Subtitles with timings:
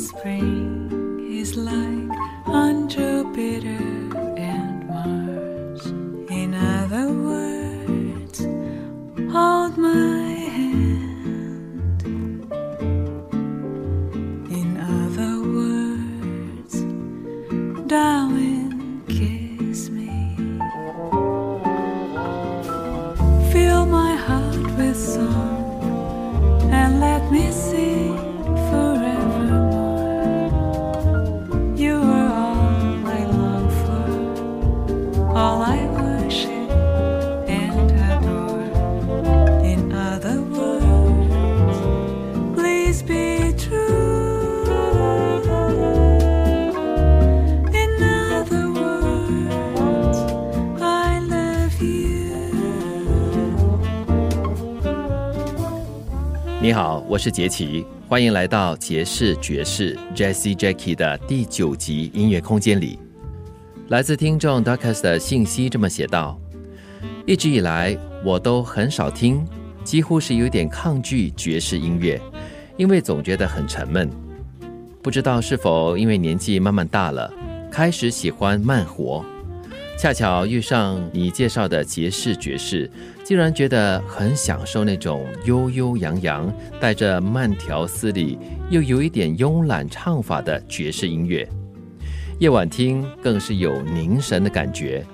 [0.00, 2.10] Spring is like
[2.46, 3.84] on Jupiter
[4.36, 5.86] and Mars.
[6.30, 8.38] In other words,
[9.30, 12.02] hold my hand.
[14.60, 14.70] In
[15.00, 16.74] other words,
[17.86, 20.34] darling, kiss me.
[23.52, 27.69] Fill my heart with song and let me sing.
[56.62, 62.98] 你好，我是杰奇，欢迎来到杰士爵士 Jesse Jackie 的第九集音乐空间里。
[63.88, 66.38] 来自听众 Darkus 的信息这么写道：
[67.24, 69.42] 一直以来我都很少听，
[69.84, 72.20] 几乎是有点抗拒爵士音乐，
[72.76, 74.10] 因为总觉得很沉闷。
[75.02, 77.32] 不知道是否因为年纪慢慢大了，
[77.72, 79.24] 开始喜欢慢活。
[80.00, 82.90] 恰巧遇上你介绍的爵士爵士，
[83.22, 86.50] 竟然觉得很享受那种悠悠扬扬、
[86.80, 88.38] 带着慢条斯理
[88.70, 91.46] 又有一点慵懒唱法的爵士音乐。
[92.38, 95.04] 夜晚听更是有凝神的感觉。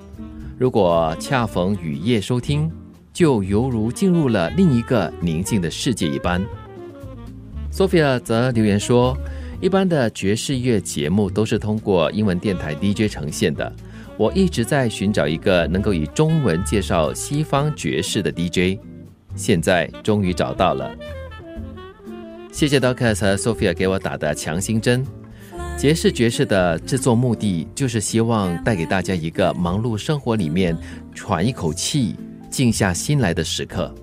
[0.57, 2.71] 如果恰逢雨夜收听，
[3.13, 6.41] 就犹如进入了另一个宁静的世界一般。
[7.73, 9.19] Sophia 则留言说
[9.61, 13.71] ：“一般的爵士乐节目都是通过英文电台 DJ 呈现的。”
[14.19, 18.81] 我一直在寻找一个能够以中文介绍西方爵士的 DJ，
[19.35, 20.97] 现在终于找到了。
[22.51, 25.05] 谢谢 Docus 和 Sophia 给我打的强心针。
[25.79, 30.75] 爵士爵士的制作目的就是希望带给大家一个忙碌生活里面
[31.15, 32.17] 喘一口气、
[32.49, 33.95] 静下心来的时刻。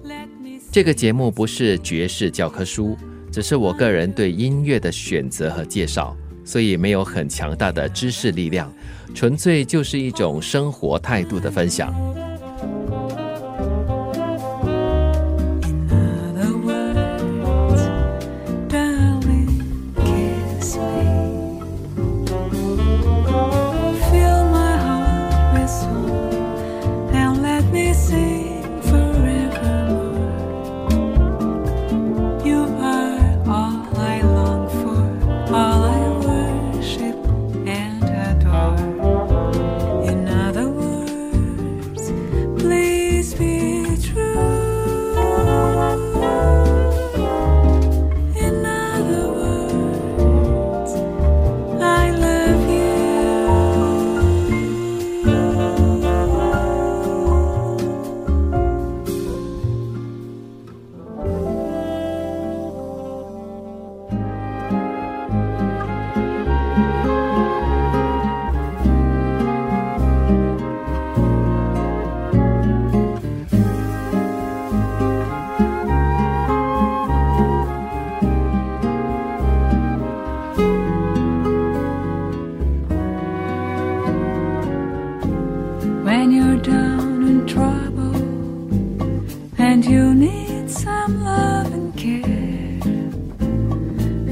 [0.71, 2.95] 这个节目不是爵士教科书，
[3.31, 8.71] 只是我个人对音乐的选择和介绍，所以没有很强大的知识力量。
[9.13, 11.93] 纯粹就是一种生活态度的分享。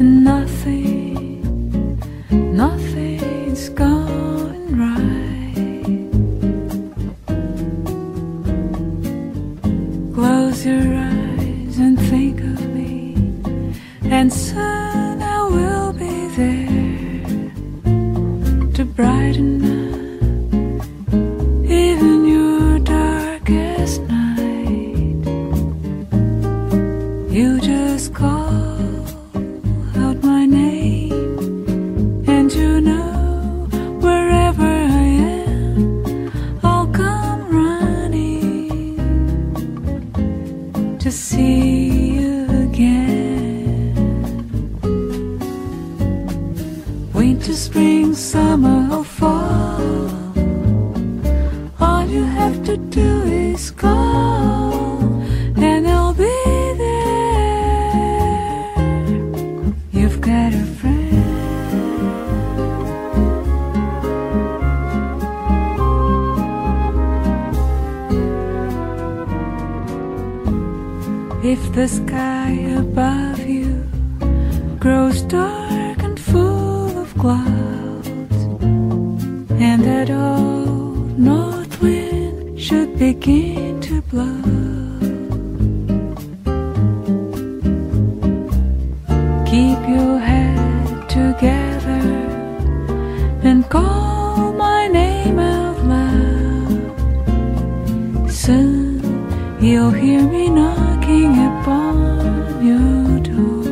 [0.01, 0.91] and nothing.
[71.51, 73.83] If the sky above you
[74.80, 78.38] grows dark and full of clouds,
[79.68, 84.42] and that old north wind should begin to blow.
[89.51, 92.04] Keep your head together
[93.44, 96.81] and call my name out loud.
[98.31, 99.01] Soon
[99.59, 100.47] you'll hear me
[101.12, 103.63] knocking upon your door.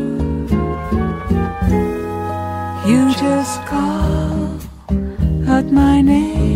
[2.87, 4.59] You just call
[5.47, 6.48] out my name,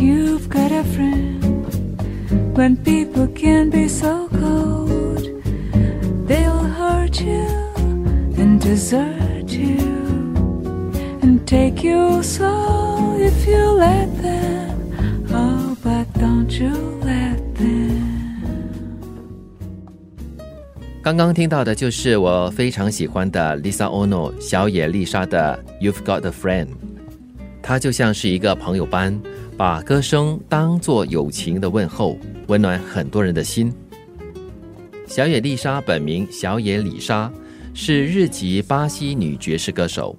[0.00, 1.40] you've got a friend?
[2.56, 5.24] When people can be so cold,
[6.26, 7.46] they'll hurt you
[8.36, 9.78] and desert you
[11.22, 15.26] and take your soul if you let them.
[15.32, 18.00] Oh, but don't you let them.
[21.02, 26.66] 刚刚听到的就是我非常喜欢的 Lisa Ono 小野丽莎的《You've Got a Friend》，
[27.62, 29.18] 她就像是一个朋友般，
[29.60, 32.16] 把歌声当作友情的问候，
[32.46, 33.70] 温暖很多人的心。
[35.06, 37.30] 小野丽莎本名小野里莎，
[37.74, 40.16] 是日籍巴西女爵士歌手。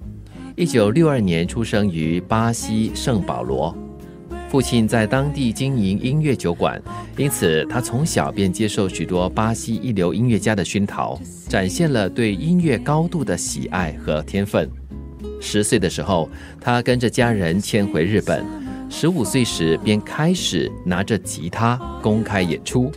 [0.56, 3.76] 一九六二年出生于巴西圣保罗，
[4.48, 6.80] 父亲在当地经营音乐酒馆，
[7.18, 14.70] 因此他从小便接受许多巴西一流音乐家的熏陶，展现了对音乐高度的喜爱和天分。
[15.40, 16.30] 十岁的时候，
[16.60, 18.46] 他跟着家人迁回日本，
[18.94, 22.92] 十五岁时便开始拿着吉他公开演出。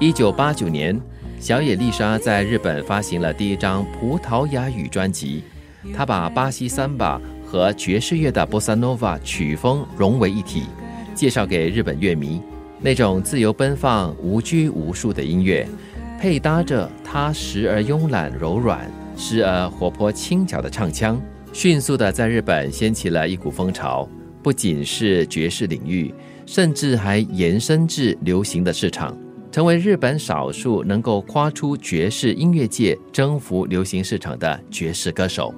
[0.00, 0.98] 一九八九年，
[1.38, 5.44] 小野丽莎在日本发行了第一张葡萄牙语专辑。
[5.94, 10.64] 她把巴西桑巴和爵士乐的波萨诺瓦曲风融为一体，
[11.14, 12.40] 介绍给日本乐迷。
[12.80, 15.68] 那种自由奔放、无拘无束的音乐，
[16.18, 21.20] 配搭着她时而慵懒柔软、时而活泼轻巧的唱腔，
[21.52, 24.08] 迅速的在日本掀起了一股风潮。
[24.42, 26.14] 不仅是爵士领域，
[26.46, 29.16] 甚至还延伸至流行的市场。
[29.50, 35.54] 成为日本少数能够跨出爵士音乐界征服流行市场的爵士歌手。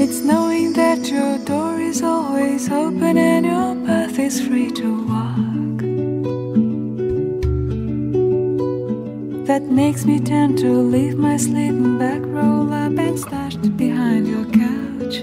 [0.00, 5.91] It's knowing that your door is always open and your path is free to walk.
[9.52, 14.46] That makes me tend to leave my sleeping bag roll up and stashed behind your
[14.46, 15.16] couch.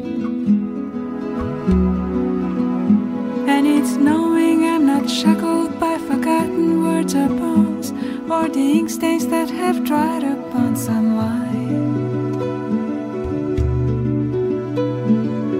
[3.49, 7.89] And it's knowing I'm not shackled by forgotten words or bones
[8.29, 11.47] or the ink stains that have dried upon sunlight.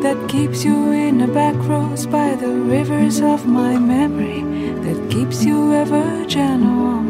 [0.04, 4.42] that keeps you in the back roads by the rivers of my memory,
[4.84, 7.09] that keeps you ever gentle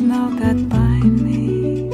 [0.00, 1.88] now that bind me.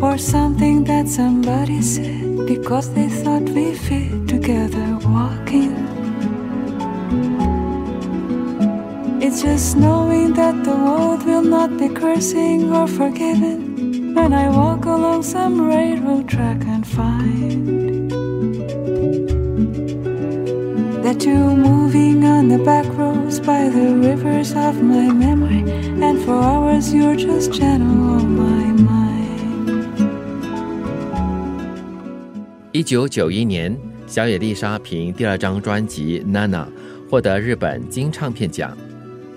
[0.00, 5.74] Or something that somebody said because they thought we fit together walking.
[9.20, 14.84] It's just knowing that the world will not be cursing or forgiven when I walk
[14.84, 17.65] along some railroad track and find
[21.16, 25.62] tattoo moving on the back roads by the rivers of my memory,
[26.02, 29.86] and for hours you're just gentle on my mind.
[32.72, 36.64] 一九九一年，小野丽莎凭第二张专辑《Nana》
[37.10, 38.76] 获得日本金唱片奖。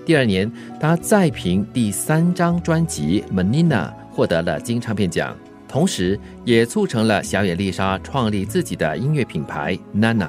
[0.04, 5.34] 第二年，她再凭第三张专辑《Manina》获得了金唱片奖，
[5.66, 10.28] 同时也促成了小野丽莎创立自己的音乐品牌 Nana。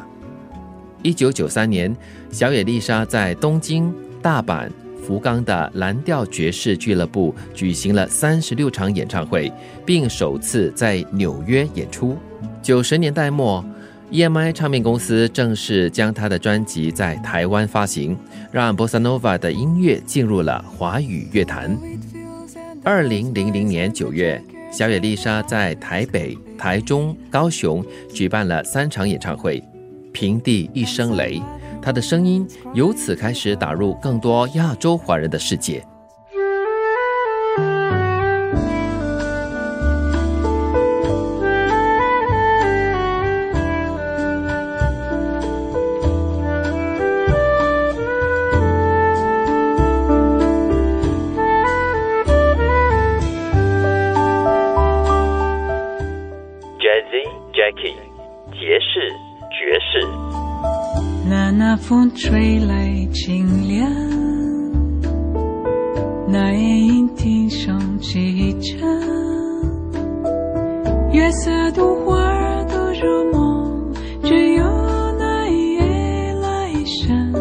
[1.03, 1.96] 一九九三年，
[2.31, 4.70] 小野丽莎在东京、大阪。
[5.03, 9.51] 福冈的蓝调爵士俱乐部举行了三十六场演唱会，
[9.84, 12.15] 并首次在纽约演出。
[12.62, 13.65] 九十年代末
[14.12, 18.15] ，EMI 唱片公司正式将他的专辑在台湾发行，
[18.51, 21.75] 让 Bossa Nova 的音乐进入了华语乐坛。
[22.84, 24.41] 二零零零年九月，
[24.72, 29.62] 小野丽莎在台北、台中、高雄举办了三场演唱会，
[30.12, 31.41] 平地一声雷。
[31.82, 35.84] 他的声音由此开始打入更多亚洲华人的世界。
[61.91, 63.86] 风吹来清凉，
[66.25, 68.89] 那夜莺啼声齐唱，
[71.12, 73.93] 月色独花儿都入梦，
[74.24, 74.63] 只有
[75.19, 77.33] 那夜来生，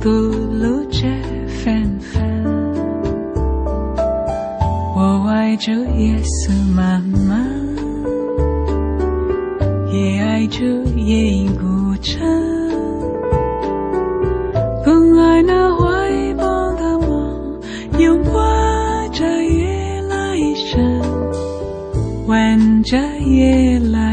[0.00, 1.00] 吐露着
[1.48, 2.22] 芬芳。
[4.94, 7.34] 我爱着夜色茫茫，
[9.92, 10.64] 也爱着
[10.94, 12.63] 夜莺孤唱。
[15.24, 17.58] 在那怀抱的梦，
[17.98, 21.00] 又挂着夜来声，
[22.26, 24.03] 吻着夜来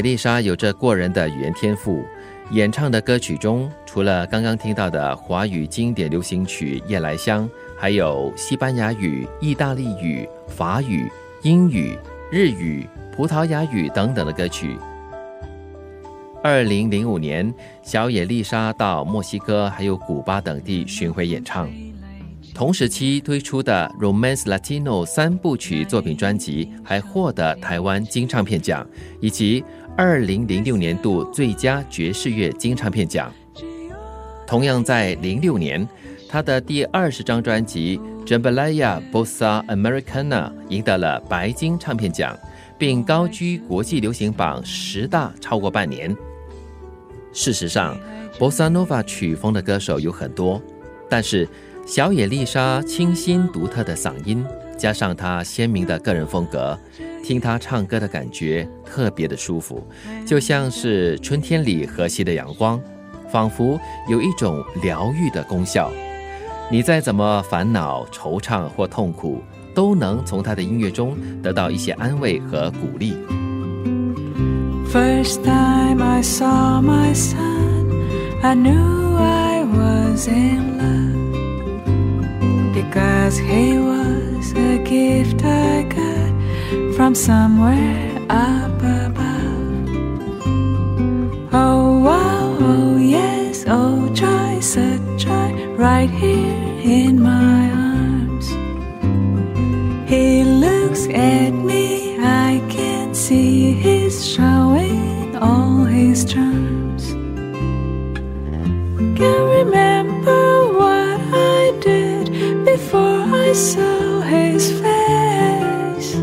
[0.00, 2.04] 丽莎有着过人的语言天赋，
[2.50, 11.10] 演唱的歌曲中，除了刚刚听到的华语经典流行曲《夜来香》，还有西班牙语、意大利语、法语、
[11.42, 11.98] 英语、
[12.30, 14.76] 日语、葡萄牙语等等的歌曲。
[16.42, 17.52] 二零零五年，
[17.82, 21.68] 小野丽莎到墨西哥还有古巴等地巡回演唱。
[22.60, 28.86] 同时期推出的《Romance Latino》三部曲作品专辑还获得台湾金唱片奖，
[29.18, 29.64] 以及
[29.96, 33.32] 二零零六年度最佳爵士乐金唱片奖。
[34.46, 35.88] 同样在零六年，
[36.28, 42.38] 他的第二十张专辑《Jambalaya Bossa Americana》赢得了白金唱片奖，
[42.76, 46.14] 并高居国际流行榜十大超过半年。
[47.32, 47.98] 事实上
[48.38, 50.60] ，Bossa Nova 曲风的歌手有很多，
[51.08, 51.48] 但是
[51.90, 54.46] 小野丽莎清新独特的嗓音，
[54.78, 56.78] 加上她鲜明的个人风格，
[57.20, 59.84] 听她唱歌的感觉特别的舒服，
[60.24, 62.80] 就像是春天里和煦的阳光，
[63.28, 63.76] 仿佛
[64.08, 65.90] 有一种疗愈的功效。
[66.70, 69.42] 你再怎么烦恼、惆怅或痛苦，
[69.74, 73.14] 都能从她的音乐中得到一些安慰和鼓励。
[74.92, 77.90] First time I saw my son,
[78.42, 81.19] I knew I was in love
[82.82, 86.32] because he was a gift I got
[86.96, 89.88] from somewhere up above.
[91.52, 96.64] Oh, wow, oh, yes, oh, joy, such joy, right here
[96.98, 98.48] in my arms.
[100.08, 106.89] He looks at me, I can see he's showing all his charms.
[113.60, 116.14] Saw his face.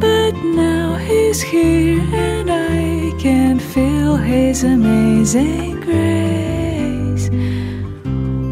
[0.00, 7.30] But now he's here and I can feel his amazing grace.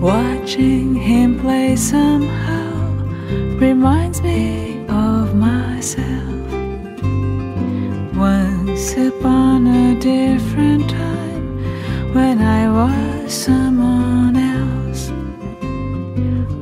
[0.00, 2.70] Watching him play somehow
[3.58, 4.03] reminds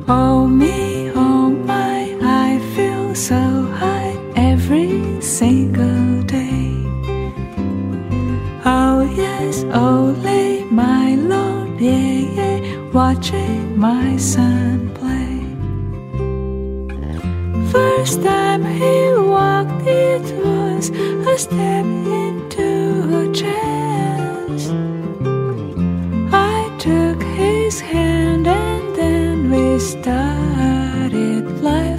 [0.05, 0.82] Oh me,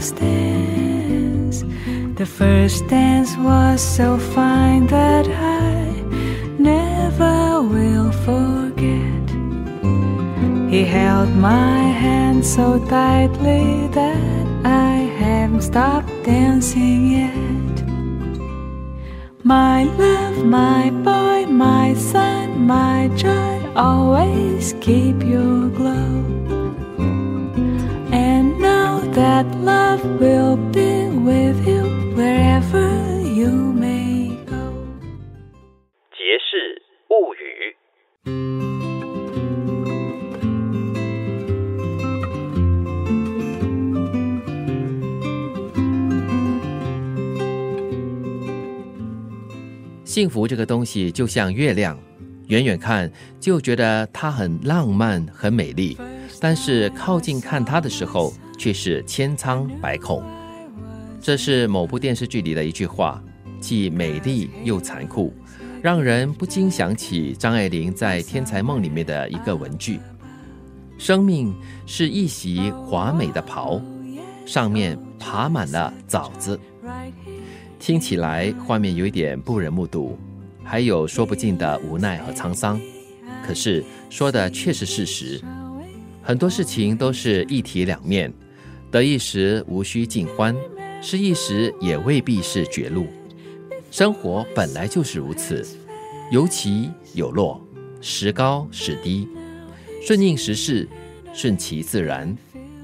[0.05, 1.65] life's dance.
[2.17, 6.03] The first dance was so fine that I
[6.59, 9.27] never will forget.
[10.71, 17.77] He held my hand so tightly that I haven't stopped dancing yet.
[19.43, 26.34] My love, my boy, my son, my joy, always keep your glow.
[29.35, 31.83] That love will be with you
[32.15, 32.89] wherever
[33.21, 34.73] you may go.
[36.13, 37.75] 杰氏物语。
[50.05, 51.99] 幸福这个东西就像月亮，
[52.47, 53.11] 远远看
[53.41, 55.99] 就觉得它很浪漫、很美丽，
[56.41, 58.33] 但是靠近看它的时候，
[58.65, 60.23] 却是千疮百孔。
[61.21, 63.23] 这是某部电视剧里的一句话，
[63.61, 65.35] 既美丽又残酷，
[65.83, 70.01] 让人不禁想起张爱玲在《天才梦》里面的一个文句
[70.97, 71.55] ：“生命
[71.85, 73.83] 是一袭华美的袍，
[74.47, 76.59] 上面爬满了枣子。”
[77.79, 80.19] 听起来画面有一点不忍目睹，
[80.63, 82.81] 还有说不尽的无奈和沧桑。
[83.47, 85.39] 可是说的却是事实，
[86.23, 88.33] 很多事情都是一体两面，
[88.95, 90.55] 得意时无需尽欢，
[91.03, 93.09] 失意时也未必是绝路。
[93.91, 95.67] 生活本来就是如此，
[96.31, 97.61] 有起有落，
[98.01, 99.27] 时高时低，
[100.01, 100.89] 顺应时势，
[101.33, 102.39] 顺其自然，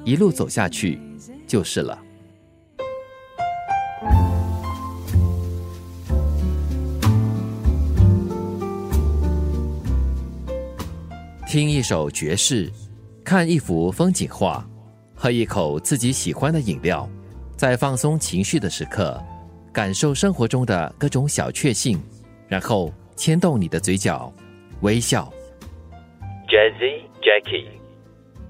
[0.05, 0.99] 一路走下去
[1.46, 1.96] 就是了。
[11.49, 12.68] 听一首爵士，
[13.23, 14.68] 看一幅风景画，
[15.22, 17.06] 喝一口自己喜欢的饮料，
[17.54, 19.22] 在放松情绪的时刻，
[19.70, 22.02] 感受生活中的各种小确幸，
[22.48, 24.33] 然后牵动你的嘴角，
[24.80, 25.30] 微笑。
[26.48, 27.66] Jazzy Jackie，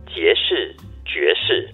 [0.06, 1.68] 爵士爵士。